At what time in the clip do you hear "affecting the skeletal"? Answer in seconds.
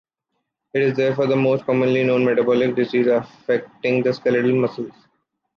3.05-4.55